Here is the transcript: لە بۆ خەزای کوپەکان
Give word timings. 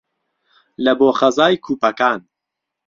لە 0.83 0.93
بۆ 0.99 1.09
خەزای 1.19 1.55
کوپەکان 1.63 2.19